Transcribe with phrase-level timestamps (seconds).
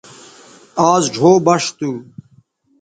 [0.89, 1.89] آز ڙھو بݜ تھو